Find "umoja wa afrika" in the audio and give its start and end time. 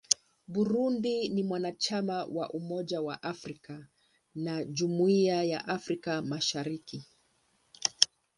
2.49-3.87